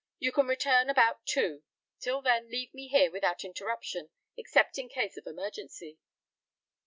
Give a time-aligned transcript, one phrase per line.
[0.17, 1.61] You can return about two.
[1.99, 5.99] Till then leave me here without interruption, except in case of emergency."